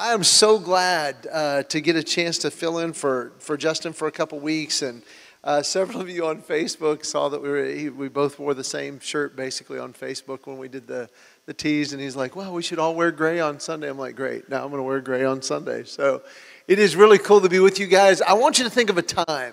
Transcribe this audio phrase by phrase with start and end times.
[0.00, 3.92] I am so glad uh, to get a chance to fill in for, for Justin
[3.92, 4.80] for a couple weeks.
[4.80, 5.02] And
[5.44, 8.98] uh, several of you on Facebook saw that we, were, we both wore the same
[8.98, 11.10] shirt basically on Facebook when we did the,
[11.44, 11.92] the teas.
[11.92, 13.90] And he's like, well, we should all wear gray on Sunday.
[13.90, 14.48] I'm like, great.
[14.48, 15.84] Now I'm going to wear gray on Sunday.
[15.84, 16.22] So
[16.66, 18.22] it is really cool to be with you guys.
[18.22, 19.52] I want you to think of a time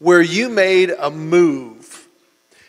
[0.00, 2.08] where you made a move.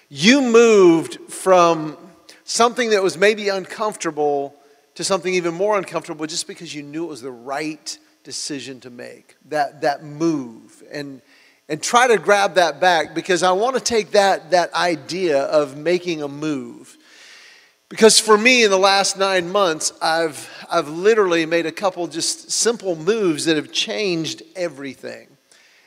[0.07, 1.97] You moved from
[2.45, 4.55] something that was maybe uncomfortable
[4.95, 8.89] to something even more uncomfortable just because you knew it was the right decision to
[8.89, 10.83] make that, that move.
[10.91, 11.21] And,
[11.69, 15.77] and try to grab that back because i want to take that, that idea of
[15.77, 16.97] making a move.
[17.89, 22.51] Because for me in the last nine months i've, I've literally made a couple just
[22.51, 25.29] simple moves that have changed everything.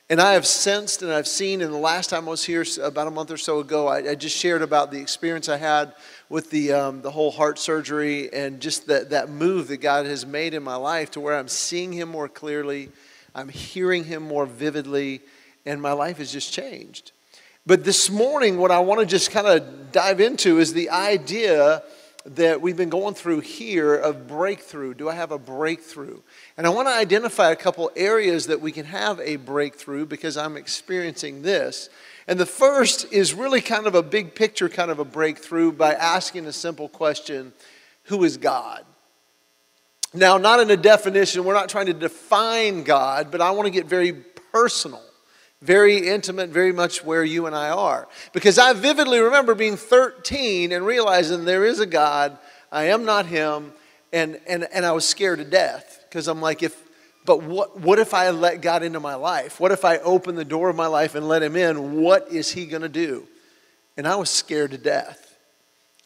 [0.09, 3.09] And I have sensed and I've seen, in the last time I was here about
[3.09, 5.95] a month or so ago, I, I just shared about the experience I had
[6.29, 10.27] with the, um, the whole heart surgery and just that, that move that God has
[10.27, 12.91] made in my life to where I'm seeing Him more clearly,
[13.35, 15.21] I'm hearing Him more vividly,
[15.65, 17.13] and my life has just changed.
[17.67, 21.83] But this morning, what I want to just kind of dive into is the idea
[22.27, 24.95] that we've been going through here of breakthrough.
[24.95, 26.21] Do I have a breakthrough?
[26.57, 30.37] And I want to identify a couple areas that we can have a breakthrough because
[30.37, 31.89] I'm experiencing this.
[32.29, 35.95] And the first is really kind of a big picture kind of a breakthrough by
[35.95, 37.53] asking a simple question
[38.05, 38.85] Who is God?
[40.13, 43.71] Now, not in a definition, we're not trying to define God, but I want to
[43.71, 44.13] get very
[44.53, 45.03] personal,
[45.61, 48.09] very intimate, very much where you and I are.
[48.33, 52.39] Because I vividly remember being 13 and realizing there is a God,
[52.73, 53.73] I am not Him,
[54.13, 56.86] and, and, and I was scared to death because I'm like, if,
[57.27, 59.61] but what, what if I let God into my life?
[59.61, 62.01] What if I open the door of my life and let Him in?
[62.01, 63.27] What is He going to do?
[63.97, 65.37] And I was scared to death.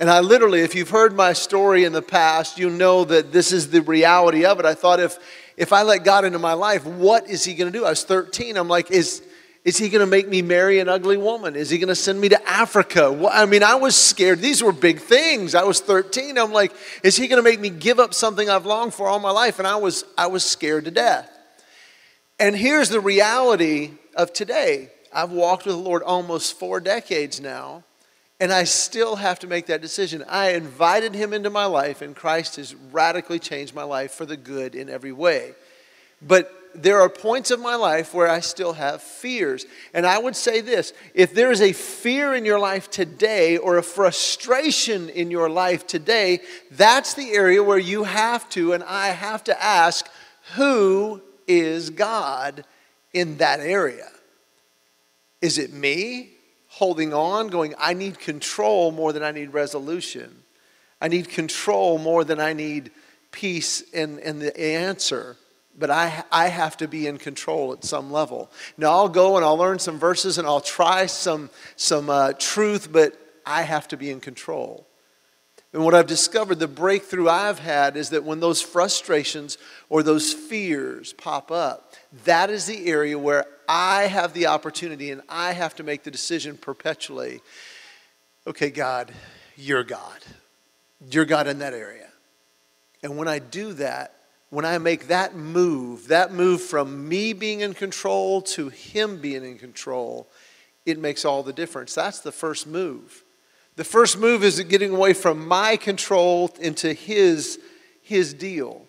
[0.01, 3.53] And I literally, if you've heard my story in the past, you know that this
[3.53, 4.65] is the reality of it.
[4.65, 5.19] I thought if,
[5.59, 7.85] if I let God into my life, what is He going to do?
[7.85, 8.57] I was 13.
[8.57, 9.23] I'm like, is,
[9.65, 11.55] is he going to make me marry an ugly woman?
[11.55, 13.29] Is he going to send me to Africa?
[13.31, 14.41] I mean, I was scared.
[14.41, 15.55] These were big things.
[15.55, 16.39] I was 13.
[16.39, 16.73] I'm like,
[17.03, 19.59] is he going to make me give up something I've longed for all my life?
[19.59, 21.31] And I was, I was scared to death.
[22.39, 27.85] And here's the reality of today I've walked with the Lord almost four decades now,
[28.39, 30.25] and I still have to make that decision.
[30.27, 34.37] I invited him into my life, and Christ has radically changed my life for the
[34.39, 35.53] good in every way.
[36.23, 39.67] But there are points of my life where I still have fears.
[39.93, 43.77] And I would say this if there is a fear in your life today or
[43.77, 49.09] a frustration in your life today, that's the area where you have to and I
[49.09, 50.09] have to ask,
[50.55, 52.65] who is God
[53.13, 54.09] in that area?
[55.41, 56.31] Is it me
[56.69, 60.45] holding on, going, I need control more than I need resolution?
[61.01, 62.91] I need control more than I need
[63.33, 65.37] peace and, and the answer
[65.81, 68.51] but I, I have to be in control at some level.
[68.77, 72.93] Now, I'll go and I'll learn some verses and I'll try some, some uh, truth,
[72.93, 74.87] but I have to be in control.
[75.73, 79.57] And what I've discovered, the breakthrough I've had, is that when those frustrations
[79.89, 85.23] or those fears pop up, that is the area where I have the opportunity and
[85.29, 87.41] I have to make the decision perpetually
[88.47, 89.13] okay, God,
[89.57, 90.19] you're God.
[91.11, 92.09] You're God in that area.
[93.03, 94.20] And when I do that,
[94.51, 99.45] when I make that move, that move from me being in control to Him being
[99.45, 100.29] in control,
[100.85, 101.95] it makes all the difference.
[101.95, 103.23] That's the first move.
[103.77, 107.61] The first move is getting away from my control into His,
[108.03, 108.87] his deal.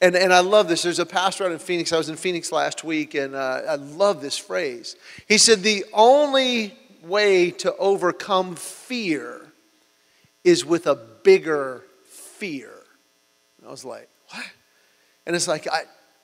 [0.00, 0.82] And, and I love this.
[0.82, 1.92] There's a pastor out in Phoenix.
[1.92, 4.96] I was in Phoenix last week, and uh, I love this phrase.
[5.28, 9.40] He said, The only way to overcome fear
[10.42, 12.72] is with a bigger fear.
[13.58, 14.08] And I was like?
[15.26, 15.82] And it's like, I,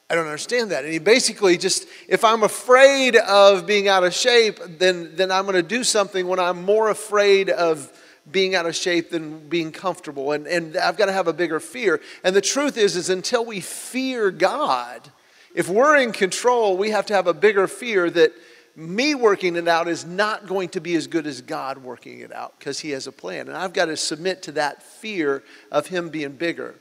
[0.09, 0.84] I don't understand that.
[0.84, 5.45] And he basically just, if I'm afraid of being out of shape, then, then I'm
[5.45, 7.93] going to do something when I'm more afraid of
[8.31, 10.33] being out of shape than being comfortable.
[10.33, 12.01] And, and I've got to have a bigger fear.
[12.25, 15.11] And the truth is, is until we fear God,
[15.54, 18.33] if we're in control, we have to have a bigger fear that
[18.77, 22.33] me working it out is not going to be as good as God working it
[22.33, 23.49] out because He has a plan.
[23.49, 25.42] And I've got to submit to that fear
[25.72, 26.75] of Him being bigger.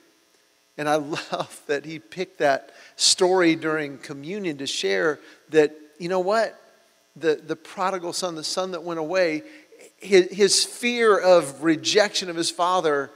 [0.78, 0.96] And I
[1.32, 5.20] love that he picked that story during communion to share
[5.50, 6.60] that, you know what?
[7.16, 9.44] The, the prodigal son, the son that went away,
[9.98, 13.12] his, his fear of rejection of his father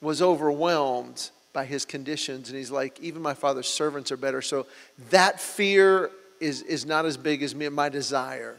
[0.00, 2.48] was overwhelmed by his conditions.
[2.48, 4.42] And he's like, even my father's servants are better.
[4.42, 4.66] So
[5.10, 6.10] that fear
[6.40, 8.58] is, is not as big as me, my desire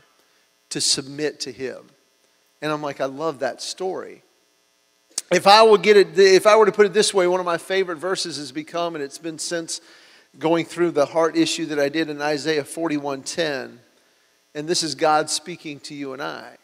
[0.70, 1.90] to submit to him.
[2.62, 4.22] And I'm like, I love that story.
[5.32, 7.46] If I will get it, if I were to put it this way, one of
[7.46, 9.82] my favorite verses has become, and it's been since
[10.38, 13.80] going through the heart issue that I did in Isaiah 41:10,
[14.56, 16.58] and this is God speaking to you and I.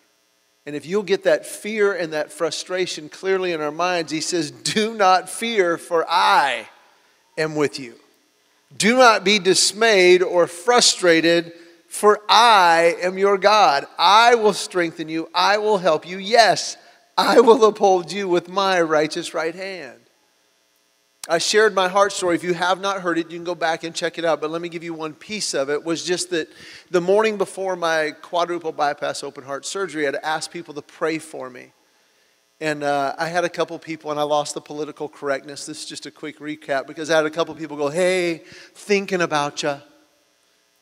[0.65, 4.49] And if you'll get that fear and that frustration clearly in our minds, He says,
[4.49, 6.69] "Do not fear, for I
[7.37, 7.95] am with you.
[8.75, 11.53] Do not be dismayed or frustrated."
[11.87, 13.87] For I am your God.
[13.97, 15.29] I will strengthen you.
[15.33, 16.17] I will help you.
[16.17, 16.75] Yes,
[17.17, 19.99] I will uphold you with my righteous right hand.
[21.27, 22.35] I shared my heart story.
[22.35, 24.41] If you have not heard it, you can go back and check it out.
[24.41, 25.83] But let me give you one piece of it.
[25.83, 26.49] Was just that
[26.91, 31.49] the morning before my quadruple bypass open heart surgery, I'd asked people to pray for
[31.49, 31.71] me.
[32.61, 35.65] And uh, I had a couple people, and I lost the political correctness.
[35.65, 39.21] This is just a quick recap because I had a couple people go, "Hey, thinking
[39.21, 39.77] about you."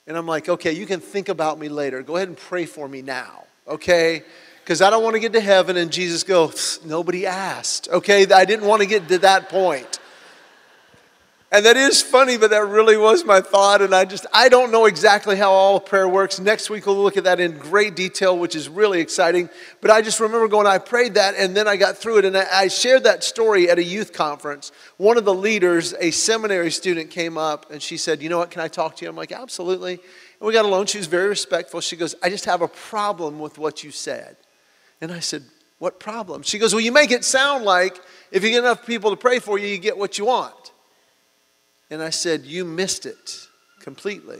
[0.06, 2.02] And I'm like, okay, you can think about me later.
[2.04, 4.24] Go ahead and pray for me now, okay?
[4.64, 6.52] Because I don't want to get to heaven and Jesus go,
[6.86, 8.26] nobody asked, okay?
[8.32, 10.00] I didn't want to get to that point.
[11.54, 13.84] And that is funny, but that really was my thought.
[13.84, 16.40] And I just, I don't know exactly how all prayer works.
[16.40, 19.50] Next week, we'll look at that in great detail, which is really exciting.
[19.80, 22.26] But I just remember going, I prayed that, and then I got through it.
[22.26, 24.72] And I shared that story at a youth conference.
[24.98, 28.50] One of the leaders, a seminary student, came up and she said, You know what,
[28.50, 29.10] can I talk to you?
[29.10, 29.94] I'm like, Absolutely.
[29.94, 30.88] And we got alone.
[30.88, 31.82] She was very respectful.
[31.82, 34.38] She goes, I just have a problem with what you said.
[35.04, 35.44] And I said,
[35.80, 36.44] What problem?
[36.44, 38.00] She goes, Well, you make it sound like
[38.32, 40.72] if you get enough people to pray for you, you get what you want.
[41.90, 43.50] And I said, You missed it
[43.82, 44.40] completely.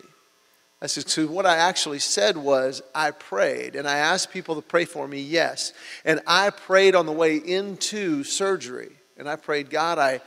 [0.82, 4.62] I said, So what I actually said was, I prayed and I asked people to
[4.62, 5.74] pray for me, yes.
[6.06, 8.94] And I prayed on the way into surgery.
[9.18, 10.22] And I prayed, God, I,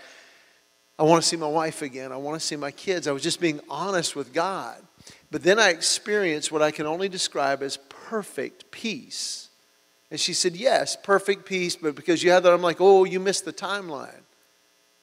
[0.99, 2.13] I want to see my wife again.
[2.13, 3.09] I want to see my kids.
[3.09, 4.77] I was just being honest with God.
[5.31, 9.46] But then I experienced what I can only describe as perfect peace.
[10.11, 13.21] And she said, Yes, perfect peace, but because you had that, I'm like, Oh, you
[13.21, 14.23] missed the timeline.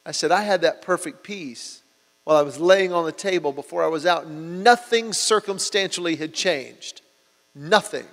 [0.05, 1.83] I said, I had that perfect peace
[2.23, 7.01] while I was laying on the table before I was out, nothing circumstantially had changed.
[7.53, 8.05] Nothing.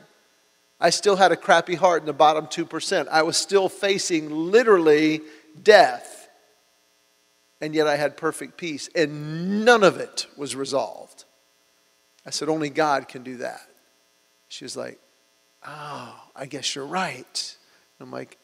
[0.81, 3.09] I still had a crappy heart in the bottom 2%.
[3.09, 5.21] I was still facing literally
[5.63, 6.29] death.
[7.61, 11.25] And yet I had perfect peace, and none of it was resolved.
[12.25, 13.61] I said, Only God can do that.
[14.49, 14.99] She was like,
[15.67, 17.57] Oh, I guess you're right.
[18.01, 18.39] I'm like,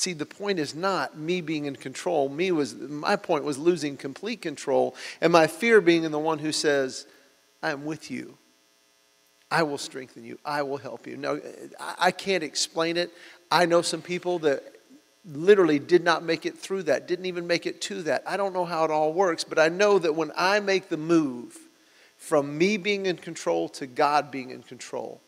[0.00, 2.28] See, the point is not me being in control.
[2.28, 6.38] Me was my point was losing complete control, and my fear being in the one
[6.38, 7.06] who says,
[7.62, 8.38] "I am with you.
[9.50, 10.38] I will strengthen you.
[10.44, 11.38] I will help you." Now,
[11.98, 13.12] I can't explain it.
[13.50, 14.76] I know some people that
[15.24, 18.22] literally did not make it through that, didn't even make it to that.
[18.26, 20.96] I don't know how it all works, but I know that when I make the
[20.96, 21.58] move
[22.16, 25.20] from me being in control to God being in control,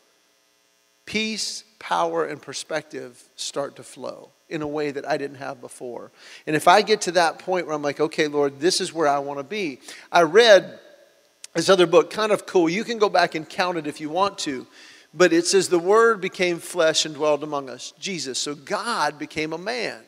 [1.06, 6.10] peace, power, and perspective start to flow in a way that I didn't have before.
[6.46, 9.08] And if I get to that point where I'm like, okay, Lord, this is where
[9.08, 9.80] I want to be.
[10.10, 10.78] I read
[11.54, 12.68] this other book, kind of cool.
[12.68, 14.66] You can go back and count it if you want to.
[15.14, 18.38] But it says, the Word became flesh and dwelled among us, Jesus.
[18.38, 20.00] So God became a man.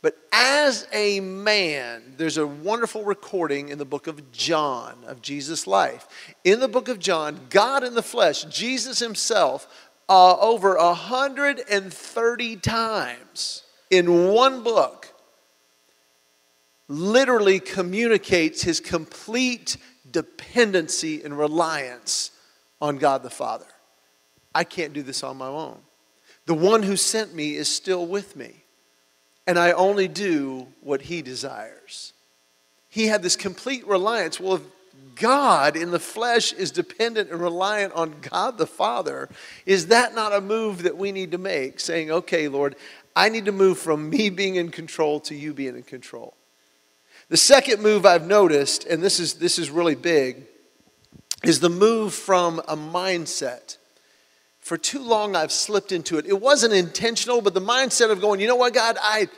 [0.00, 5.66] But as a man, there's a wonderful recording in the book of John of Jesus'
[5.66, 6.06] life.
[6.44, 13.62] In the book of John, God in the flesh, Jesus himself, uh, over 130 times
[13.90, 15.14] in one book
[16.88, 19.76] literally communicates his complete
[20.10, 22.30] dependency and reliance
[22.80, 23.66] on God the Father.
[24.54, 25.78] I can't do this on my own.
[26.46, 28.64] The one who sent me is still with me,
[29.46, 32.14] and I only do what he desires.
[32.88, 34.40] He had this complete reliance.
[34.40, 34.62] Well, if
[35.18, 39.28] God in the flesh is dependent and reliant on God the Father,
[39.66, 41.80] is that not a move that we need to make?
[41.80, 42.76] Saying, okay, Lord,
[43.14, 46.34] I need to move from me being in control to you being in control.
[47.28, 50.44] The second move I've noticed, and this is, this is really big,
[51.44, 53.76] is the move from a mindset.
[54.60, 56.26] For too long, I've slipped into it.
[56.26, 59.28] It wasn't intentional, but the mindset of going, you know what, God, I,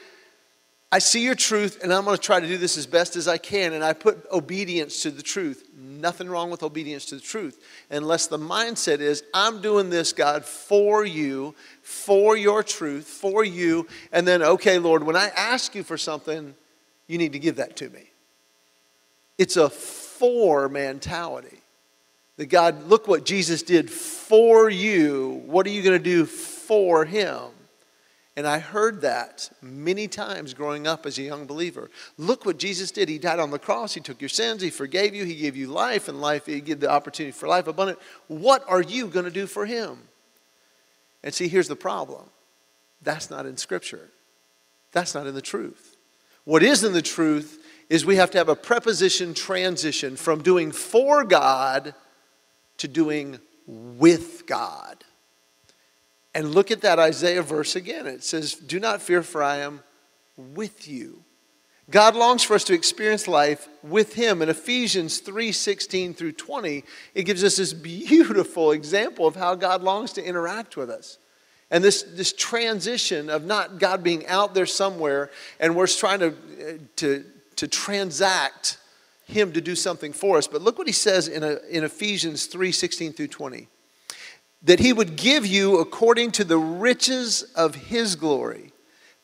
[0.93, 3.29] I see your truth, and I'm going to try to do this as best as
[3.29, 5.69] I can, and I put obedience to the truth.
[5.77, 10.45] Nothing wrong with obedience to the truth, unless the mindset is, I'm doing this, God,
[10.45, 13.87] for you, for your truth, for you.
[14.11, 16.55] And then, okay, Lord, when I ask you for something,
[17.07, 18.11] you need to give that to me.
[19.39, 21.59] It's a for mentality.
[22.37, 25.43] That God, look what Jesus did for you.
[25.47, 27.43] What are you going to do for him?
[28.41, 31.91] And I heard that many times growing up as a young believer.
[32.17, 33.11] Look what Jesus did.
[33.11, 33.93] He died on the cross.
[33.93, 34.63] He took your sins.
[34.63, 35.27] He forgave you.
[35.27, 36.47] He gave you life and life.
[36.47, 37.99] He gave the opportunity for life abundant.
[38.29, 39.99] What are you going to do for him?
[41.23, 42.31] And see, here's the problem
[43.03, 44.09] that's not in Scripture.
[44.93, 45.99] That's not in the truth.
[46.45, 50.73] What is in the truth is we have to have a preposition transition from doing
[50.73, 51.95] for God
[52.79, 55.05] to doing with God.
[56.35, 58.07] And look at that Isaiah verse again.
[58.07, 59.83] It says, Do not fear, for I am
[60.37, 61.25] with you.
[61.91, 64.43] God longs for us to experience life with Him.
[64.43, 66.85] In Ephesians 3 16 through 20,
[67.15, 71.19] it gives us this beautiful example of how God longs to interact with us.
[71.73, 76.35] And this, this transition of not God being out there somewhere and we're trying to,
[76.97, 77.25] to,
[77.57, 78.79] to transact
[79.25, 80.47] Him to do something for us.
[80.47, 83.67] But look what He says in, a, in Ephesians 3 16 through 20
[84.63, 88.73] that He would give you, according to the riches of His glory,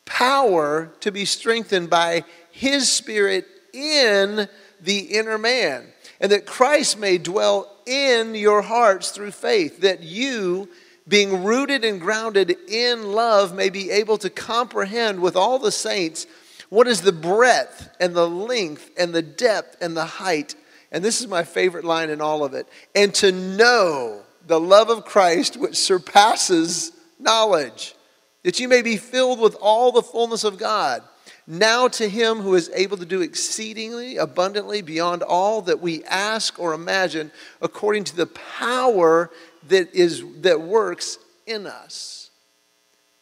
[0.05, 2.23] power to be strengthened by
[2.57, 4.47] his Spirit in
[4.81, 5.85] the inner man,
[6.19, 10.69] and that Christ may dwell in your hearts through faith, that you,
[11.07, 16.25] being rooted and grounded in love, may be able to comprehend with all the saints
[16.69, 20.55] what is the breadth and the length and the depth and the height.
[20.91, 22.67] And this is my favorite line in all of it.
[22.95, 27.95] And to know the love of Christ, which surpasses knowledge,
[28.43, 31.03] that you may be filled with all the fullness of God.
[31.45, 36.59] Now to him who is able to do exceedingly abundantly beyond all that we ask
[36.59, 39.29] or imagine, according to the power
[39.69, 42.29] that is that works in us.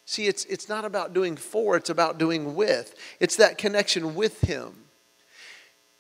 [0.05, 2.95] See, it's, it's not about doing for, it's about doing with.
[3.19, 4.73] It's that connection with him.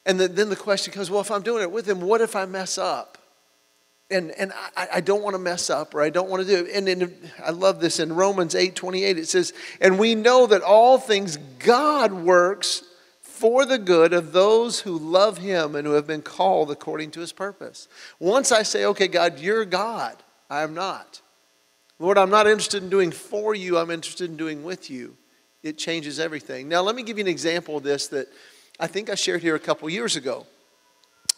[0.05, 2.35] And the, then the question comes well, if I'm doing it with him, what if
[2.35, 3.17] I mess up?
[4.11, 6.69] And, and I, I don't want to mess up or I don't want to do.
[6.71, 10.61] And, and I love this in Romans 8 28, it says, And we know that
[10.61, 12.83] all things God works
[13.21, 17.19] for the good of those who love him and who have been called according to
[17.19, 17.87] his purpose.
[18.19, 20.15] Once I say, Okay, God, you're God,
[20.49, 21.21] I am not.
[21.97, 25.17] Lord, I'm not interested in doing for you, I'm interested in doing with you.
[25.63, 26.69] It changes everything.
[26.69, 28.27] Now, let me give you an example of this that
[28.79, 30.45] I think I shared here a couple years ago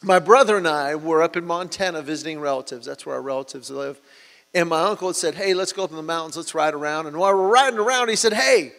[0.02, 2.86] my brother and I were up in Montana visiting relatives.
[2.86, 4.00] That's where our relatives live.
[4.54, 7.08] And my uncle said, Hey, let's go up in the mountains, let's ride around.
[7.08, 8.74] And while we're riding around, he said, Hey,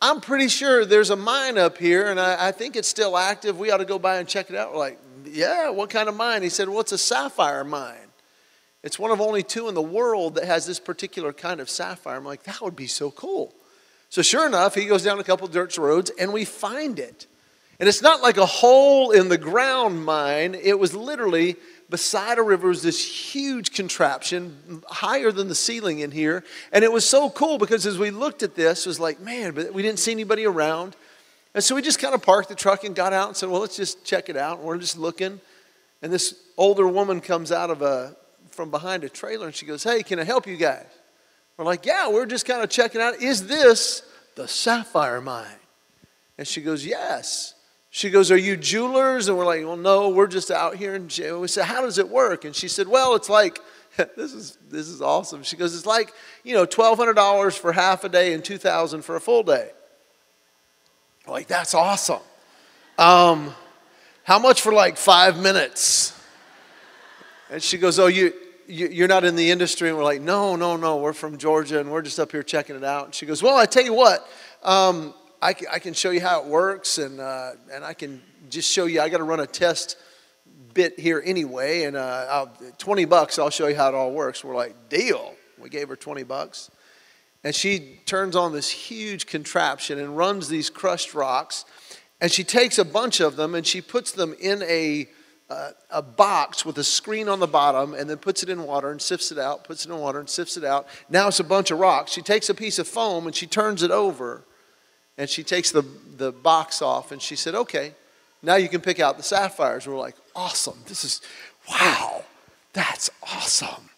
[0.00, 3.58] I'm pretty sure there's a mine up here, and I, I think it's still active.
[3.58, 4.72] We ought to go by and check it out.
[4.72, 6.42] We're like, Yeah, what kind of mine?
[6.42, 7.96] He said, Well, it's a sapphire mine.
[8.82, 12.16] It's one of only two in the world that has this particular kind of sapphire.
[12.16, 13.54] I'm like, That would be so cool.
[14.10, 17.26] So, sure enough, he goes down a couple dirt roads, and we find it.
[17.80, 20.54] And it's not like a hole in the ground mine.
[20.54, 21.56] It was literally
[21.90, 23.04] beside a river was this
[23.34, 26.44] huge contraption higher than the ceiling in here.
[26.72, 29.52] And it was so cool because as we looked at this, it was like, man,
[29.54, 30.96] but we didn't see anybody around.
[31.54, 33.60] And so we just kind of parked the truck and got out and said, well,
[33.60, 34.58] let's just check it out.
[34.58, 35.40] And we're just looking.
[36.02, 38.16] And this older woman comes out of a
[38.54, 40.86] from behind a trailer and she goes, Hey, can I help you guys?
[41.56, 43.20] We're like, Yeah, we're just kind of checking out.
[43.20, 44.02] Is this
[44.36, 45.46] the sapphire mine?
[46.38, 47.54] And she goes, Yes.
[47.94, 49.28] She goes, Are you jewelers?
[49.28, 50.96] And we're like, Well, no, we're just out here.
[50.96, 51.04] And
[51.40, 52.44] we said, How does it work?
[52.44, 53.60] And she said, Well, it's like,
[54.16, 55.44] this is, this is awesome.
[55.44, 59.20] She goes, It's like, you know, $1,200 for half a day and 2000 for a
[59.20, 59.70] full day.
[61.24, 62.18] We're like, That's awesome.
[62.98, 63.54] Um,
[64.24, 66.20] how much for like five minutes?
[67.48, 68.32] And she goes, Oh, you,
[68.66, 69.88] you're not in the industry.
[69.88, 70.96] And we're like, No, no, no.
[70.96, 73.04] We're from Georgia and we're just up here checking it out.
[73.04, 74.28] And she goes, Well, I tell you what.
[74.64, 78.22] Um, I can, I can show you how it works, and, uh, and I can
[78.48, 79.02] just show you.
[79.02, 79.98] I got to run a test
[80.72, 82.46] bit here anyway, and uh,
[82.78, 84.42] 20 bucks, I'll show you how it all works.
[84.42, 85.34] We're like, deal.
[85.58, 86.70] We gave her 20 bucks.
[87.44, 91.66] And she turns on this huge contraption and runs these crushed rocks.
[92.22, 95.10] And she takes a bunch of them and she puts them in a,
[95.50, 98.90] uh, a box with a screen on the bottom and then puts it in water
[98.90, 100.86] and sifts it out, puts it in water and sifts it out.
[101.10, 102.12] Now it's a bunch of rocks.
[102.12, 104.46] She takes a piece of foam and she turns it over
[105.16, 105.84] and she takes the,
[106.16, 107.94] the box off and she said, Okay,
[108.42, 109.86] now you can pick out the sapphires.
[109.86, 110.78] we're like, Awesome.
[110.86, 111.20] This is,
[111.68, 112.24] wow,
[112.72, 113.90] that's awesome.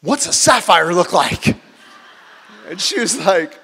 [0.00, 1.56] What's a sapphire look like?
[2.68, 3.58] And she was like,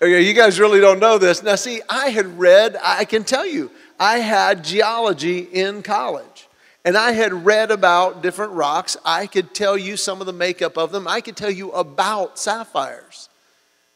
[0.00, 1.42] Okay, you guys really don't know this.
[1.42, 6.48] Now, see, I had read, I can tell you, I had geology in college.
[6.84, 8.96] And I had read about different rocks.
[9.04, 11.06] I could tell you some of the makeup of them.
[11.06, 13.28] I could tell you about sapphires.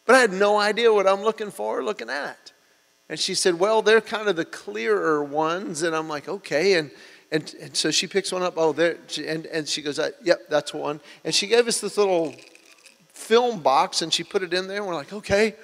[0.07, 2.53] But I had no idea what I'm looking for or looking at.
[3.09, 5.83] And she said, Well, they're kind of the clearer ones.
[5.83, 6.75] And I'm like, Okay.
[6.75, 6.91] And,
[7.33, 8.55] and, and so she picks one up.
[8.57, 8.99] Oh, there.
[9.27, 11.01] And, and she goes, Yep, that's one.
[11.25, 12.35] And she gave us this little
[13.09, 14.79] film box and she put it in there.
[14.79, 15.55] And we're like, Okay.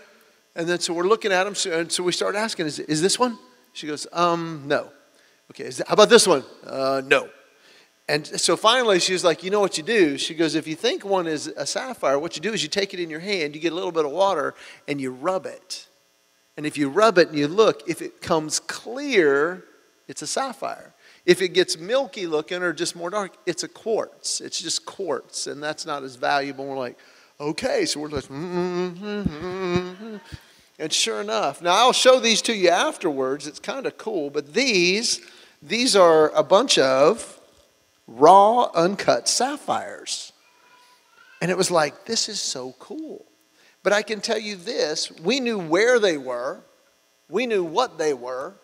[0.55, 1.55] And then so we're looking at them.
[1.55, 3.39] So, and so we start asking, Is, is this one?
[3.73, 4.91] She goes, Um, no.
[5.53, 5.69] Okay.
[5.69, 6.45] That, how about this one?
[6.67, 7.29] Uh, no.
[8.09, 10.19] And so finally, she was like, You know what you do?
[10.19, 12.93] She goes, If you think one is a sapphire, what you do is you take
[12.95, 14.55] it in your hand, you get a little bit of water,
[14.89, 15.87] and you rub it.
[16.57, 19.65] And if you rub it and you look, if it comes clear,
[20.09, 20.93] it's a sapphire.
[21.25, 24.41] If it gets milky looking or just more dark, it's a quartz.
[24.41, 26.67] It's just quartz, and that's not as valuable.
[26.67, 26.99] We're like,
[27.41, 30.17] okay, so we're like, mm-hmm.
[30.79, 33.47] and sure enough, now I'll show these to you afterwards.
[33.47, 35.21] It's kind of cool, but these,
[35.63, 37.41] these are a bunch of
[38.19, 40.33] raw, uncut sapphires.
[41.41, 43.25] And it was like, this is so cool.
[43.83, 46.61] But I can tell you this we knew where they were,
[47.29, 48.55] we knew what they were,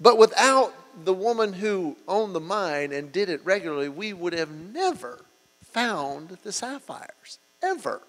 [0.00, 0.72] but without
[1.04, 5.24] the woman who owned the mine and did it regularly, we would have never
[5.62, 8.02] found the sapphires, ever.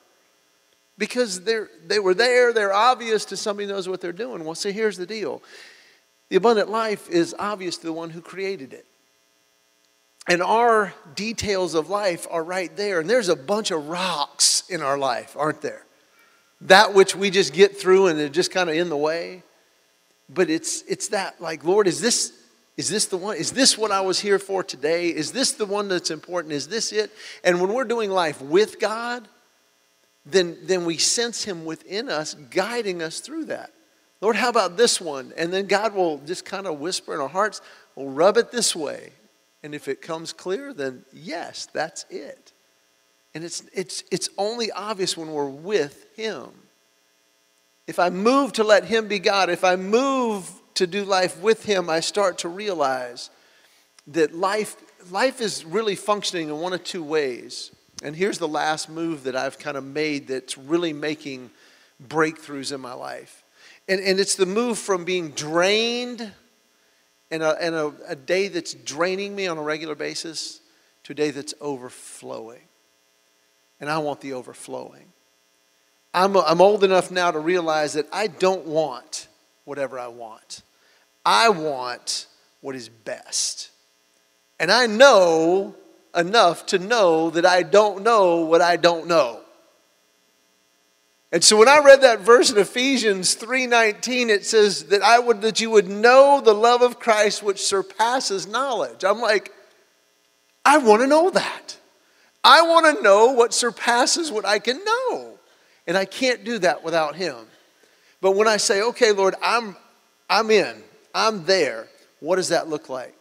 [0.97, 4.43] Because they're, they were there, they're obvious to somebody who knows what they're doing.
[4.43, 5.41] Well, see, here's the deal
[6.29, 8.85] the abundant life is obvious to the one who created it.
[10.27, 12.99] And our details of life are right there.
[12.99, 15.85] And there's a bunch of rocks in our life, aren't there?
[16.61, 19.43] That which we just get through and they're just kind of in the way.
[20.29, 22.31] But it's, it's that, like, Lord, is this,
[22.77, 23.35] is this the one?
[23.35, 25.09] Is this what I was here for today?
[25.09, 26.53] Is this the one that's important?
[26.53, 27.11] Is this it?
[27.43, 29.27] And when we're doing life with God,
[30.25, 33.71] then, then we sense Him within us, guiding us through that.
[34.21, 35.33] Lord, how about this one?
[35.35, 37.59] And then God will just kind of whisper in our hearts,
[37.95, 39.11] well, rub it this way.
[39.63, 42.51] And if it comes clear, then yes, that's it.
[43.33, 46.49] And it's, it's, it's only obvious when we're with Him.
[47.87, 51.65] If I move to let Him be God, if I move to do life with
[51.65, 53.29] Him, I start to realize
[54.07, 54.75] that life,
[55.11, 57.71] life is really functioning in one of two ways.
[58.03, 61.51] And here's the last move that I've kind of made that's really making
[62.05, 63.43] breakthroughs in my life.
[63.87, 66.31] And, and it's the move from being drained
[67.33, 70.61] and, a, and a, a day that's draining me on a regular basis
[71.03, 72.61] to a day that's overflowing.
[73.81, 75.11] And I want the overflowing.
[76.13, 79.27] I'm, I'm old enough now to realize that I don't want
[79.65, 80.61] whatever I want.
[81.25, 82.27] I want
[82.61, 83.71] what is best.
[84.59, 85.75] And I know
[86.15, 89.41] enough to know that I don't know what I don't know.
[91.33, 95.41] And so when I read that verse in Ephesians 3:19 it says that I would
[95.41, 99.03] that you would know the love of Christ which surpasses knowledge.
[99.03, 99.51] I'm like
[100.63, 101.77] I want to know that.
[102.43, 105.39] I want to know what surpasses what I can know.
[105.87, 107.35] And I can't do that without him.
[108.21, 109.75] But when I say, "Okay, Lord, I'm
[110.29, 110.83] I'm in.
[111.15, 111.87] I'm there."
[112.19, 113.15] What does that look like?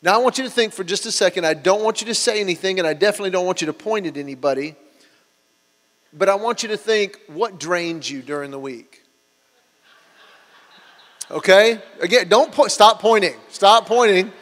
[0.00, 1.44] Now I want you to think for just a second.
[1.44, 4.06] I don't want you to say anything and I definitely don't want you to point
[4.06, 4.74] at anybody.
[6.12, 9.02] But I want you to think what drains you during the week?
[11.30, 11.80] Okay?
[12.00, 13.34] Again, don't po- stop pointing.
[13.50, 14.32] Stop pointing.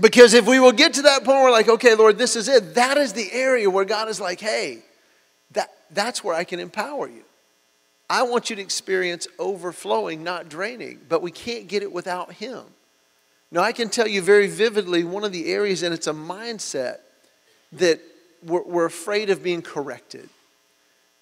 [0.00, 2.74] Because if we will get to that point, we're like, okay, Lord, this is it.
[2.76, 4.78] That is the area where God is like, hey,
[5.52, 7.24] that, that's where I can empower you.
[8.08, 12.62] I want you to experience overflowing, not draining, but we can't get it without Him.
[13.50, 16.98] Now, I can tell you very vividly one of the areas, and it's a mindset
[17.72, 18.00] that
[18.44, 20.28] we're, we're afraid of being corrected.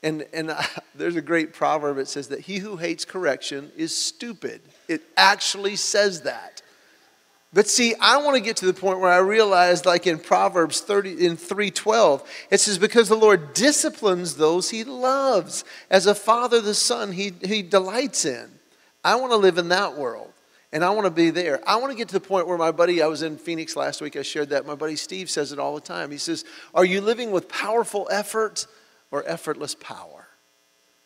[0.03, 0.55] And, and
[0.95, 4.61] there's a great proverb that says that he who hates correction is stupid.
[4.89, 6.63] It actually says that.
[7.53, 10.81] But see, I want to get to the point where I realize, like in Proverbs
[10.81, 15.65] 30, in 312, it says, Because the Lord disciplines those he loves.
[15.91, 18.51] As a father, the son he, he delights in.
[19.03, 20.33] I want to live in that world
[20.77, 21.67] and I want to be there.
[21.67, 24.03] I want to get to the point where my buddy, I was in Phoenix last
[24.03, 24.67] week, I shared that.
[24.67, 26.11] My buddy Steve says it all the time.
[26.11, 28.67] He says, Are you living with powerful effort
[29.11, 30.29] or effortless power?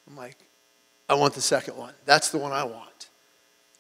[0.08, 0.36] I'm like,
[1.08, 1.94] I want the second one.
[2.04, 3.10] That's the one I want.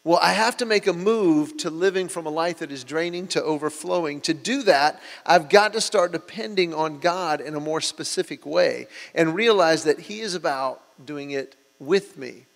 [0.04, 3.26] Well, I have to make a move to living from a life that is draining
[3.28, 4.20] to overflowing.
[4.20, 8.86] To do that, I've got to start depending on God in a more specific way
[9.12, 12.46] and realize that He is about doing it with me.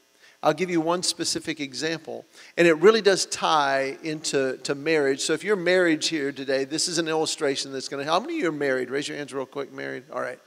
[0.44, 2.26] I'll give you one specific example,
[2.58, 5.22] and it really does tie into to marriage.
[5.22, 8.12] So if you're married here today, this is an illustration that's going to.
[8.12, 8.90] How many of you are married?
[8.90, 10.04] Raise your hands real quick, married.
[10.12, 10.38] All right.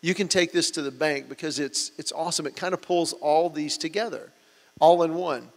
[0.00, 2.48] You can take this to the bank because it's, it's awesome.
[2.48, 4.32] It kind of pulls all these together,
[4.80, 5.48] all in one.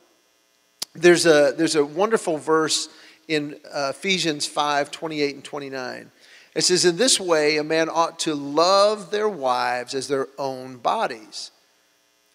[0.94, 2.90] There's a, there's a wonderful verse
[3.28, 6.12] in uh, Ephesians 5 28 and 29.
[6.54, 10.78] It says, In this way, a man ought to love their wives as their own
[10.78, 11.50] bodies.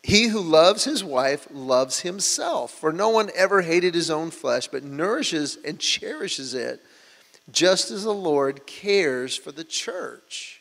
[0.05, 4.69] He who loves his wife loves himself, for no one ever hated his own flesh,
[4.69, 6.83] but nourishes and cherishes it,
[7.51, 10.61] just as the Lord cares for the church.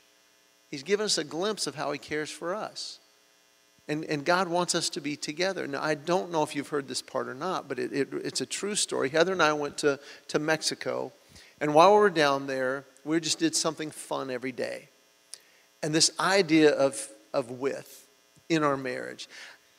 [0.72, 3.00] He's given us a glimpse of how he cares for us.
[3.90, 5.68] And, and God wants us to be together.
[5.68, 8.40] Now, I don't know if you've heard this part or not, but it, it, it's
[8.40, 9.10] a true story.
[9.10, 11.12] Heather and I went to, to Mexico,
[11.60, 14.88] and while we were down there, we just did something fun every day.
[15.84, 18.03] And this idea of, of with,
[18.50, 19.28] in our marriage.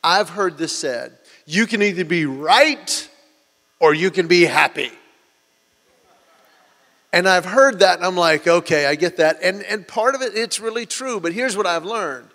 [0.02, 3.08] I've heard this said you can either be right
[3.80, 4.90] or you can be happy.
[7.12, 9.38] And I've heard that and I'm like, okay, I get that.
[9.42, 11.20] And, and part of it, it's really true.
[11.20, 12.28] But here's what I've learned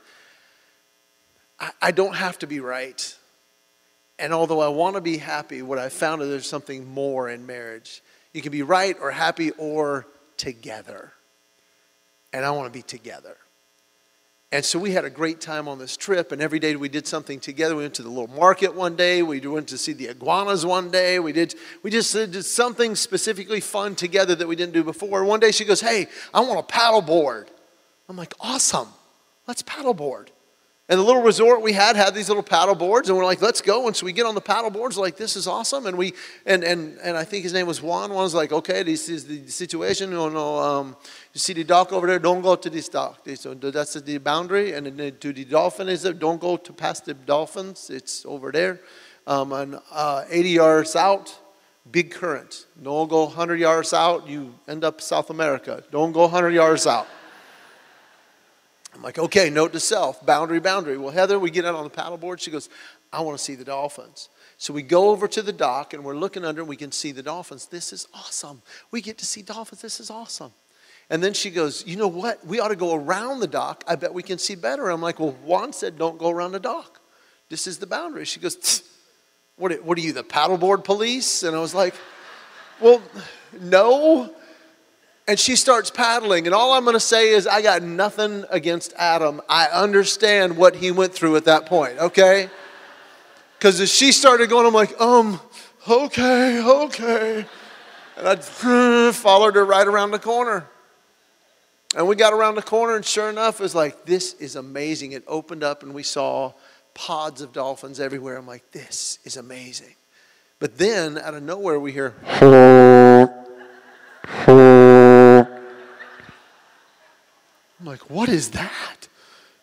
[1.59, 3.15] I, I don't have to be right.
[4.17, 7.45] And although I want to be happy, what I found is there's something more in
[7.45, 8.01] marriage.
[8.33, 11.13] You can be right or happy or together.
[12.31, 13.37] And I want to be together.
[14.51, 17.05] And so we had a great time on this trip, and every day we did
[17.05, 17.75] something together.
[17.75, 19.21] We went to the little market one day.
[19.21, 21.19] We went to see the iguanas one day.
[21.19, 25.23] We did we just did something specifically fun together that we didn't do before.
[25.23, 27.47] One day she goes, "Hey, I want a paddleboard.
[28.07, 28.87] I'm like, "Awesome,
[29.47, 30.31] let's paddle board."
[30.89, 33.61] And the little resort we had had these little paddle boards, and we're like, let's
[33.61, 33.85] go.
[33.85, 35.85] And so we get on the paddle boards, like, this is awesome.
[35.85, 36.13] And we
[36.47, 38.09] and and and I think his name was Juan.
[38.09, 40.09] Juan was like, okay, this is the situation.
[40.09, 40.97] You know, um,
[41.31, 43.21] you see the dock over there, don't go to this dock.
[43.35, 44.73] So that's the boundary.
[44.73, 47.91] And then to the dolphin is don't go to past the dolphins.
[47.91, 48.81] It's over there.
[49.27, 51.37] Um, and uh, 80 yards out,
[51.91, 52.65] big current.
[52.81, 55.83] Don't go 100 yards out, you end up South America.
[55.91, 57.05] Don't go 100 yards out.
[58.99, 60.97] I'm like, okay, note to self, boundary, boundary.
[60.97, 62.41] Well, Heather, we get out on the paddleboard.
[62.41, 62.67] She goes,
[63.13, 64.27] I want to see the dolphins.
[64.57, 67.13] So we go over to the dock and we're looking under and we can see
[67.13, 67.67] the dolphins.
[67.67, 68.61] This is awesome.
[68.91, 69.81] We get to see dolphins.
[69.81, 70.51] This is awesome.
[71.09, 72.45] And then she goes, You know what?
[72.45, 73.85] We ought to go around the dock.
[73.87, 74.89] I bet we can see better.
[74.89, 76.99] I'm like, Well, Juan said don't go around the dock.
[77.47, 78.25] This is the boundary.
[78.25, 78.83] She goes,
[79.55, 81.43] what, what are you, the paddleboard police?
[81.43, 81.95] And I was like,
[82.81, 83.01] Well,
[83.61, 84.35] no.
[85.29, 86.47] And she starts paddling.
[86.47, 89.41] And all I'm going to say is, I got nothing against Adam.
[89.47, 92.49] I understand what he went through at that point, okay?
[93.55, 95.39] Because as she started going, I'm like, um,
[95.87, 97.45] okay, okay.
[98.17, 98.35] And I
[99.13, 100.67] followed her right around the corner.
[101.95, 105.11] And we got around the corner, and sure enough, it was like, this is amazing.
[105.11, 106.53] It opened up, and we saw
[106.95, 108.35] pods of dolphins everywhere.
[108.35, 109.93] I'm like, this is amazing.
[110.57, 112.15] But then, out of nowhere, we hear.
[117.89, 119.07] Like, what is that?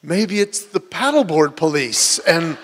[0.02, 2.18] Maybe it's the paddleboard police.
[2.18, 2.58] And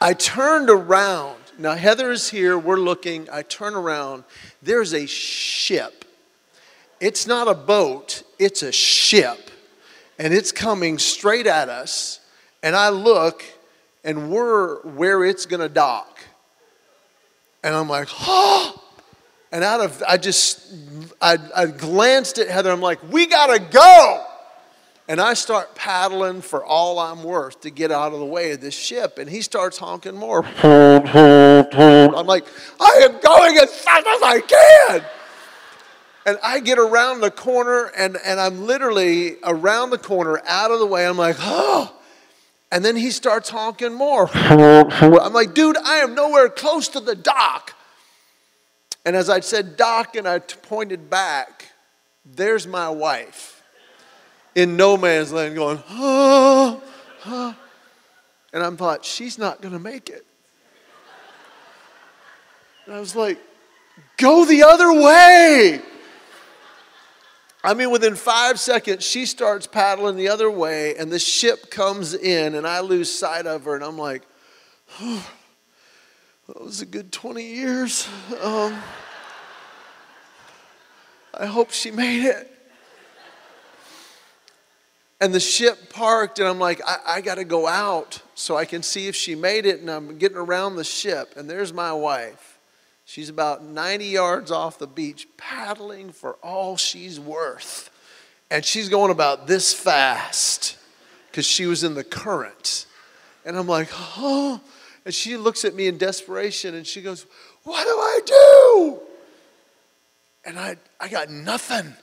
[0.00, 1.38] I turned around.
[1.58, 2.58] Now, Heather is here.
[2.58, 3.28] We're looking.
[3.30, 4.24] I turn around.
[4.62, 6.04] There's a ship.
[7.00, 9.50] It's not a boat, it's a ship.
[10.18, 12.18] And it's coming straight at us.
[12.64, 13.44] And I look,
[14.02, 16.18] and we're where it's going to dock.
[17.62, 18.81] And I'm like, oh.
[19.52, 20.60] And out of, I just,
[21.20, 22.72] I, I glanced at Heather.
[22.72, 24.26] I'm like, we got to go.
[25.08, 28.62] And I start paddling for all I'm worth to get out of the way of
[28.62, 29.18] this ship.
[29.18, 30.42] And he starts honking more.
[32.16, 32.46] I'm like,
[32.80, 35.04] I am going as fast as I can.
[36.24, 40.78] And I get around the corner, and, and I'm literally around the corner, out of
[40.78, 41.04] the way.
[41.06, 41.94] I'm like, oh.
[42.70, 44.30] And then he starts honking more.
[44.32, 47.74] I'm like, dude, I am nowhere close to the dock.
[49.04, 51.72] And as I said, dock, and I pointed back,
[52.24, 53.62] there's my wife
[54.54, 56.82] in no man's land going, oh,
[57.26, 57.56] oh.
[58.52, 60.26] And I'm thought, she's not going to make it.
[62.86, 63.38] And I was like,
[64.18, 65.80] go the other way.
[67.64, 72.12] I mean, within five seconds, she starts paddling the other way, and the ship comes
[72.12, 74.22] in, and I lose sight of her, and I'm like,
[75.00, 75.30] oh.
[76.48, 78.08] That was a good 20 years.
[78.42, 78.76] Um,
[81.32, 82.48] I hope she made it.
[85.20, 88.64] And the ship parked, and I'm like, I, I got to go out so I
[88.64, 89.80] can see if she made it.
[89.80, 92.58] And I'm getting around the ship, and there's my wife.
[93.04, 97.88] She's about 90 yards off the beach, paddling for all she's worth.
[98.50, 100.76] And she's going about this fast
[101.30, 102.86] because she was in the current.
[103.44, 104.60] And I'm like, oh,
[105.04, 107.26] and she looks at me in desperation and she goes,
[107.64, 109.00] What do I do?
[110.44, 111.94] And I, I got nothing.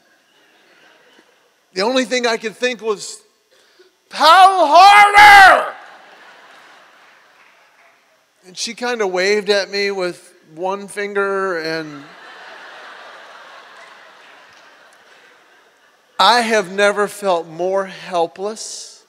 [1.74, 3.22] The only thing I could think was,
[4.10, 5.76] Paddle harder!
[8.48, 12.04] And she kind of waved at me with one finger and.
[16.22, 19.06] I have never felt more helpless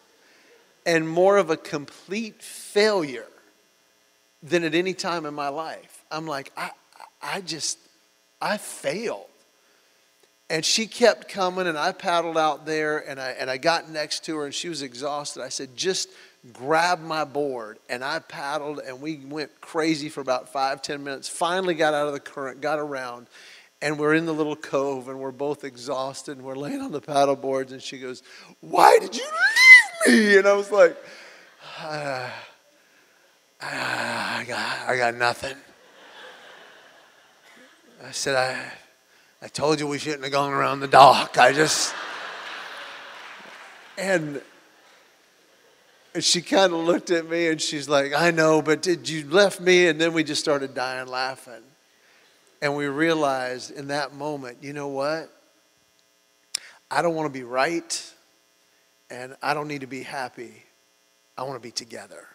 [0.87, 3.26] and more of a complete failure
[4.42, 6.05] than at any time in my life.
[6.11, 6.70] I'm like, I,
[7.22, 7.79] I just,
[8.40, 9.26] I failed.
[10.48, 14.24] And she kept coming, and I paddled out there, and I, and I got next
[14.24, 15.42] to her, and she was exhausted.
[15.42, 16.09] I said, just
[16.53, 17.79] grab my board.
[17.88, 21.29] And I paddled, and we went crazy for about five, ten minutes.
[21.29, 23.29] Finally got out of the current, got around,
[23.81, 27.00] and we're in the little cove, and we're both exhausted, and we're laying on the
[27.00, 28.22] paddle boards, and she goes,
[28.61, 29.24] Why did you
[30.07, 30.37] leave me?
[30.38, 30.96] And I was like,
[31.79, 32.33] ah.
[33.62, 35.57] Uh, I, got, I got nothing.
[38.03, 38.73] I said, I,
[39.42, 41.37] I told you we shouldn't have gone around the dock.
[41.38, 41.94] I just.
[43.99, 44.40] And
[46.18, 49.61] she kind of looked at me and she's like, I know, but did you left
[49.61, 49.88] me?
[49.88, 51.62] And then we just started dying laughing.
[52.62, 55.31] And we realized in that moment, you know what?
[56.90, 58.12] I don't want to be right
[59.11, 60.64] and I don't need to be happy.
[61.37, 62.27] I want to be together.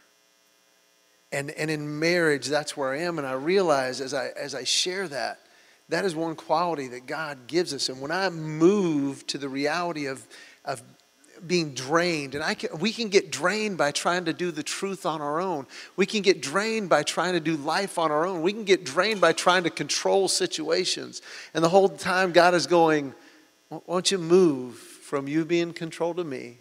[1.36, 3.18] And, and in marriage, that's where I am.
[3.18, 5.42] And I realize as I, as I share that,
[5.90, 7.90] that is one quality that God gives us.
[7.90, 10.26] And when I move to the reality of,
[10.64, 10.82] of
[11.46, 15.06] being drained, and I can, we can get drained by trying to do the truth
[15.06, 15.68] on our own.
[15.98, 18.42] We can get drained by trying to do life on our own.
[18.42, 21.22] We can get drained by trying to control situations.
[21.54, 23.14] And the whole time, God is going,
[23.68, 26.60] Why don't you move from you being controlled to me?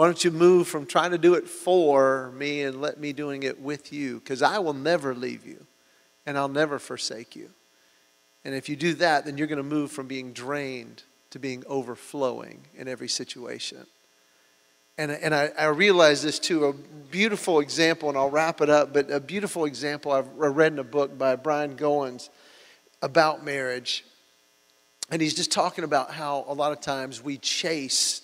[0.00, 3.42] Why don't you move from trying to do it for me and let me doing
[3.42, 4.18] it with you?
[4.18, 5.66] Because I will never leave you
[6.24, 7.50] and I'll never forsake you.
[8.42, 11.64] And if you do that, then you're going to move from being drained to being
[11.66, 13.84] overflowing in every situation.
[14.96, 18.94] And, and I, I realize this too, a beautiful example, and I'll wrap it up,
[18.94, 22.30] but a beautiful example I've read in a book by Brian Goins
[23.02, 24.06] about marriage.
[25.10, 28.22] And he's just talking about how a lot of times we chase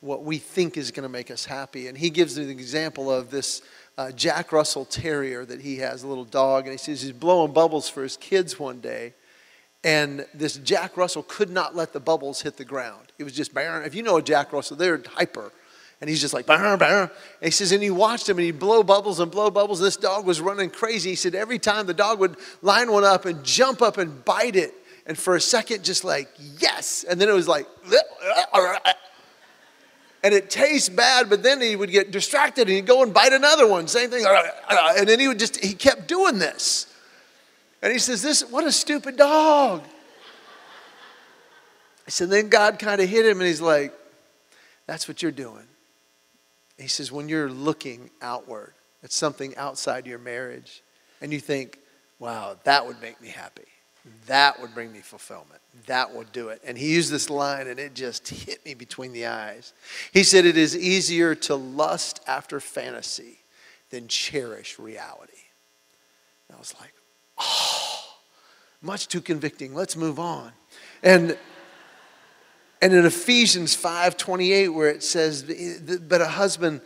[0.00, 1.88] what we think is going to make us happy.
[1.88, 3.62] And he gives an example of this
[3.96, 7.52] uh, Jack Russell Terrier that he has, a little dog, and he says he's blowing
[7.52, 9.14] bubbles for his kids one day.
[9.82, 13.12] And this Jack Russell could not let the bubbles hit the ground.
[13.18, 15.52] It was just, if you know a Jack Russell, they're hyper.
[16.00, 17.02] And he's just like, bah, bah.
[17.02, 17.10] And
[17.42, 19.80] he says, and he watched him and he'd blow bubbles and blow bubbles.
[19.80, 21.10] This dog was running crazy.
[21.10, 24.54] He said, every time the dog would line one up and jump up and bite
[24.54, 24.74] it.
[25.06, 26.28] And for a second, just like,
[26.60, 27.04] yes.
[27.08, 27.66] And then it was like,
[30.22, 33.32] and it tastes bad, but then he would get distracted and he'd go and bite
[33.32, 33.86] another one.
[33.86, 34.24] Same thing.
[34.98, 36.92] And then he would just, he kept doing this.
[37.82, 39.84] And he says, This, what a stupid dog.
[42.08, 43.92] Said, then God kind of hit him and he's like,
[44.86, 45.64] That's what you're doing.
[46.78, 48.72] He says, When you're looking outward
[49.04, 50.82] at something outside your marriage
[51.20, 51.78] and you think,
[52.18, 53.68] Wow, that would make me happy.
[54.26, 55.60] That would bring me fulfillment.
[55.86, 56.60] That would do it.
[56.64, 59.72] And he used this line and it just hit me between the eyes.
[60.12, 63.38] He said, It is easier to lust after fantasy
[63.90, 65.32] than cherish reality.
[66.48, 66.92] And I was like,
[67.38, 68.04] Oh,
[68.82, 69.74] much too convicting.
[69.74, 70.52] Let's move on.
[71.02, 71.38] And
[72.80, 75.42] and in Ephesians 5 28, where it says,
[76.00, 76.80] But a husband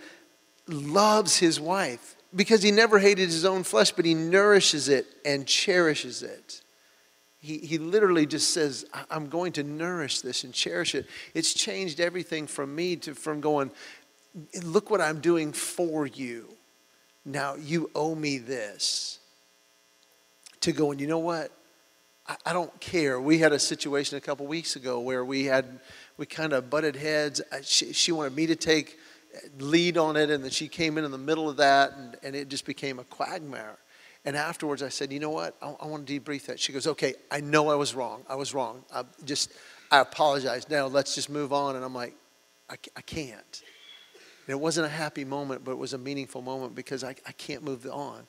[0.67, 5.47] loves his wife because he never hated his own flesh, but he nourishes it and
[5.47, 6.62] cherishes it.
[7.43, 11.07] He, he literally just says, I'm going to nourish this and cherish it.
[11.35, 13.73] It's changed everything from me to from going,
[14.63, 16.57] Look what I'm doing for you.
[17.25, 19.19] Now you owe me this
[20.61, 21.51] to going, you know what?
[22.27, 23.21] I, I don't care.
[23.21, 25.81] We had a situation a couple weeks ago where we had,
[26.17, 27.43] we kind of butted heads.
[27.63, 28.99] She, she wanted me to take
[29.59, 32.37] lead on it, and then she came in in the middle of that, and, and
[32.37, 33.79] it just became a quagmire.
[34.25, 35.57] And afterwards, I said, you know what?
[35.61, 36.61] I, I want to debrief that.
[36.61, 38.23] She goes, okay, I know I was wrong.
[38.29, 38.85] I was wrong.
[38.95, 39.53] I just,
[39.91, 40.69] I apologize.
[40.69, 41.77] Now let's just move on.
[41.77, 42.15] And I'm like,
[42.71, 43.63] I, I can't.
[44.47, 47.33] And it wasn't a happy moment, but it was a meaningful moment because I, I
[47.33, 48.27] can't move on.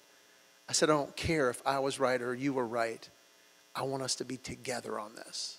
[0.68, 3.08] I said, I don't care if I was right or you were right.
[3.76, 5.58] I want us to be together on this.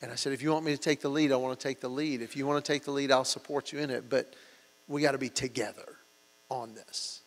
[0.00, 1.80] And I said, if you want me to take the lead, I want to take
[1.80, 2.22] the lead.
[2.22, 4.10] If you want to take the lead, I'll support you in it.
[4.10, 4.34] But
[4.88, 5.96] we got to be together
[6.48, 7.21] on this.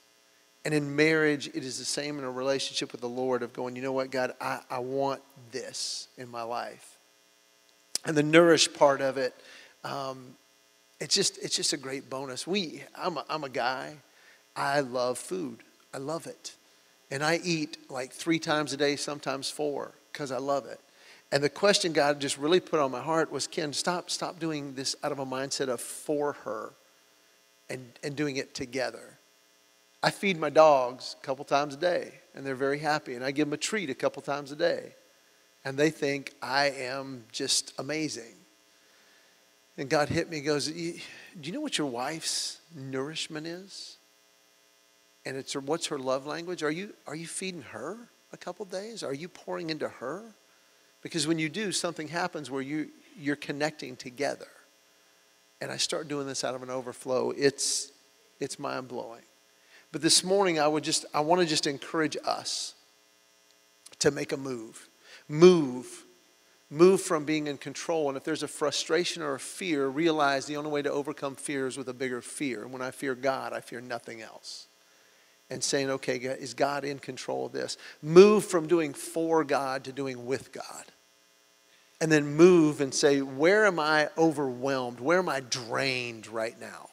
[0.65, 3.75] And in marriage, it is the same in a relationship with the Lord of going,
[3.75, 6.97] you know what, God, I, I want this in my life.
[8.03, 9.35] And the nourish part of it,
[9.83, 10.35] um,
[10.99, 12.47] it's just it's just a great bonus.
[12.47, 13.93] We, I'm a, I'm a guy.
[14.55, 15.59] I love food.
[15.93, 16.55] I love it.
[17.11, 20.79] And I eat like three times a day, sometimes four, because I love it.
[21.31, 24.73] And the question God just really put on my heart was, Ken, stop, stop doing
[24.73, 26.73] this out of a mindset of for her
[27.69, 29.17] and, and doing it together.
[30.05, 33.15] I feed my dogs a couple times a day, and they're very happy.
[33.15, 34.93] And I give them a treat a couple times a day.
[35.65, 38.35] And they think I am just amazing.
[39.77, 40.93] And God hit me, goes, Do
[41.43, 43.97] you know what your wife's nourishment is?
[45.25, 46.63] and it's her, what's her love language?
[46.63, 47.97] Are you, are you feeding her
[48.31, 49.03] a couple days?
[49.03, 50.23] Are you pouring into her?
[51.01, 54.47] Because when you do, something happens where you, you're connecting together.
[55.61, 57.31] And I start doing this out of an overflow.
[57.31, 57.91] It's,
[58.39, 59.21] it's mind blowing.
[59.95, 62.73] But this morning, I would just, I want to just encourage us
[63.99, 64.89] to make a move.
[65.29, 66.03] Move.
[66.69, 68.09] Move from being in control.
[68.09, 71.65] And if there's a frustration or a fear, realize the only way to overcome fear
[71.65, 72.63] is with a bigger fear.
[72.63, 74.67] And when I fear God, I fear nothing else.
[75.49, 77.77] And saying, okay, is God in control of this?
[78.01, 80.83] Move from doing for God to doing with God.
[82.01, 84.99] And then move and say, where am I overwhelmed?
[84.99, 86.89] Where am I drained right now?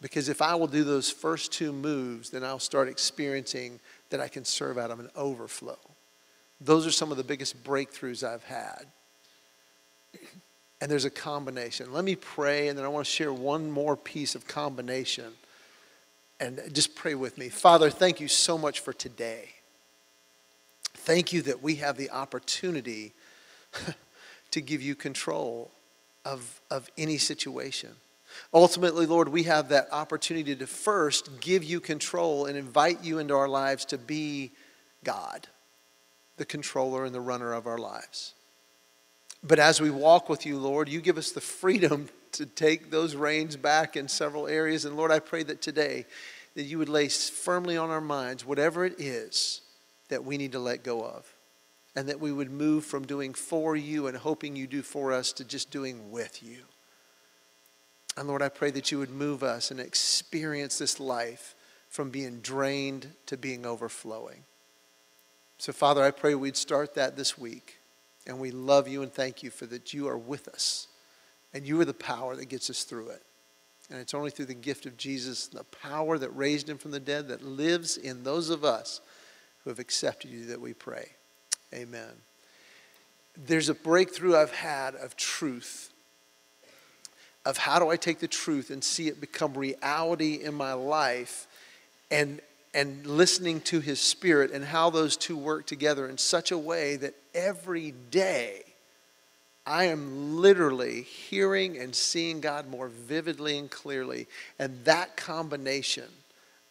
[0.00, 3.80] Because if I will do those first two moves, then I'll start experiencing
[4.10, 5.78] that I can serve out of an overflow.
[6.60, 8.86] Those are some of the biggest breakthroughs I've had.
[10.80, 11.92] And there's a combination.
[11.92, 15.32] Let me pray, and then I want to share one more piece of combination.
[16.38, 17.48] And just pray with me.
[17.48, 19.50] Father, thank you so much for today.
[20.94, 23.12] Thank you that we have the opportunity
[24.52, 25.72] to give you control
[26.24, 27.90] of, of any situation.
[28.52, 33.34] Ultimately, Lord, we have that opportunity to first give you control and invite you into
[33.34, 34.52] our lives to be
[35.04, 35.46] God
[36.38, 38.34] the controller and the runner of our lives.
[39.42, 43.14] But as we walk with you, Lord, you give us the freedom to take those
[43.14, 44.84] reins back in several areas.
[44.84, 46.06] And Lord, I pray that today
[46.54, 49.60] that you would lay firmly on our minds whatever it is
[50.08, 51.32] that we need to let go of.
[51.96, 55.32] And that we would move from doing for you and hoping you do for us
[55.34, 56.58] to just doing with you.
[58.18, 61.54] And Lord, I pray that you would move us and experience this life
[61.88, 64.42] from being drained to being overflowing.
[65.58, 67.78] So, Father, I pray we'd start that this week.
[68.26, 70.88] And we love you and thank you for that you are with us.
[71.54, 73.22] And you are the power that gets us through it.
[73.88, 76.98] And it's only through the gift of Jesus, the power that raised him from the
[76.98, 79.00] dead, that lives in those of us
[79.62, 81.10] who have accepted you, that we pray.
[81.72, 82.10] Amen.
[83.36, 85.92] There's a breakthrough I've had of truth,
[87.48, 91.46] of how do I take the truth and see it become reality in my life
[92.10, 92.42] and
[92.74, 96.96] and listening to his spirit and how those two work together in such a way
[96.96, 98.62] that every day
[99.66, 104.26] I am literally hearing and seeing God more vividly and clearly.
[104.58, 106.04] And that combination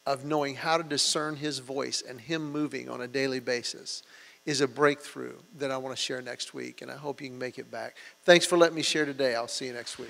[0.06, 4.04] of knowing how to discern his voice and him moving on a daily basis
[4.46, 6.82] is a breakthrough that I want to share next week.
[6.82, 7.98] And I hope you can make it back.
[8.24, 9.36] Thanks for letting me share today.
[9.36, 10.10] I'll see you next week.